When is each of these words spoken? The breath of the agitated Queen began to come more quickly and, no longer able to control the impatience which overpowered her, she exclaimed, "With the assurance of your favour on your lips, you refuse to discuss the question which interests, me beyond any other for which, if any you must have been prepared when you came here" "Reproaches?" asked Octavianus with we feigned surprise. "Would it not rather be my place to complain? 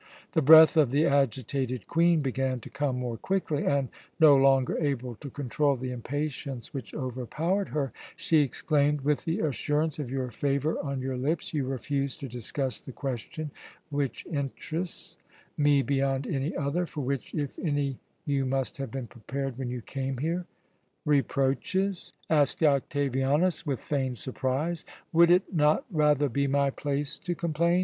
The 0.31 0.41
breath 0.41 0.77
of 0.77 0.89
the 0.89 1.05
agitated 1.05 1.85
Queen 1.85 2.23
began 2.23 2.59
to 2.61 2.71
come 2.71 2.97
more 2.97 3.17
quickly 3.17 3.67
and, 3.67 3.87
no 4.19 4.35
longer 4.35 4.75
able 4.79 5.13
to 5.17 5.29
control 5.29 5.75
the 5.75 5.91
impatience 5.91 6.73
which 6.73 6.95
overpowered 6.95 7.69
her, 7.69 7.93
she 8.15 8.37
exclaimed, 8.41 9.01
"With 9.01 9.25
the 9.25 9.41
assurance 9.41 9.99
of 9.99 10.09
your 10.09 10.31
favour 10.31 10.79
on 10.83 11.01
your 11.01 11.17
lips, 11.17 11.53
you 11.53 11.67
refuse 11.67 12.17
to 12.17 12.27
discuss 12.27 12.79
the 12.81 12.91
question 12.91 13.51
which 13.91 14.25
interests, 14.25 15.17
me 15.55 15.83
beyond 15.83 16.25
any 16.25 16.55
other 16.57 16.87
for 16.87 17.01
which, 17.01 17.35
if 17.35 17.59
any 17.59 17.99
you 18.25 18.43
must 18.43 18.77
have 18.77 18.89
been 18.89 19.05
prepared 19.05 19.59
when 19.59 19.69
you 19.69 19.83
came 19.83 20.17
here" 20.17 20.47
"Reproaches?" 21.05 22.13
asked 22.27 22.63
Octavianus 22.63 23.67
with 23.67 23.81
we 23.81 23.97
feigned 23.97 24.17
surprise. 24.17 24.83
"Would 25.13 25.29
it 25.29 25.53
not 25.53 25.85
rather 25.91 26.27
be 26.27 26.47
my 26.47 26.71
place 26.71 27.19
to 27.19 27.35
complain? 27.35 27.79